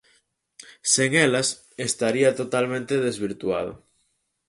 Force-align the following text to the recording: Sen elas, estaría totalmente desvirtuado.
Sen 0.93 1.11
elas, 1.25 1.49
estaría 1.87 2.35
totalmente 2.41 2.93
desvirtuado. 2.97 3.73